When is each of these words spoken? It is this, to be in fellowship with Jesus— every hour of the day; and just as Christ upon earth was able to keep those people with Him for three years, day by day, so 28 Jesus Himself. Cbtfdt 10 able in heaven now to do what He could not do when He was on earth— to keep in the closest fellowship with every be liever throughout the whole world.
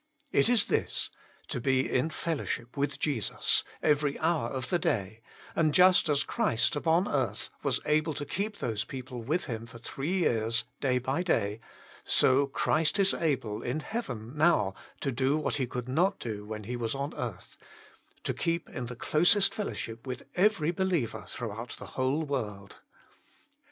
It 0.31 0.49
is 0.49 0.65
this, 0.65 1.11
to 1.49 1.61
be 1.61 1.87
in 1.87 2.09
fellowship 2.09 2.75
with 2.75 2.97
Jesus— 2.97 3.63
every 3.83 4.17
hour 4.17 4.49
of 4.49 4.69
the 4.69 4.79
day; 4.79 5.21
and 5.55 5.75
just 5.75 6.09
as 6.09 6.23
Christ 6.23 6.75
upon 6.75 7.07
earth 7.07 7.51
was 7.61 7.79
able 7.85 8.15
to 8.15 8.25
keep 8.25 8.57
those 8.57 8.83
people 8.83 9.21
with 9.21 9.45
Him 9.45 9.67
for 9.67 9.77
three 9.77 10.13
years, 10.13 10.63
day 10.79 10.97
by 10.97 11.21
day, 11.21 11.59
so 12.03 12.47
28 12.47 12.47
Jesus 12.47 12.47
Himself. 12.47 12.53
Cbtfdt 12.53 13.19
10 13.21 13.29
able 13.29 13.61
in 13.61 13.79
heaven 13.81 14.33
now 14.35 14.73
to 15.01 15.11
do 15.11 15.37
what 15.37 15.57
He 15.57 15.67
could 15.67 15.87
not 15.87 16.17
do 16.17 16.45
when 16.47 16.63
He 16.63 16.75
was 16.75 16.95
on 16.95 17.13
earth— 17.13 17.55
to 18.23 18.33
keep 18.33 18.71
in 18.71 18.87
the 18.87 18.95
closest 18.95 19.53
fellowship 19.53 20.07
with 20.07 20.23
every 20.33 20.71
be 20.71 20.83
liever 20.83 21.27
throughout 21.27 21.73
the 21.77 21.85
whole 21.93 22.23
world. 22.23 22.77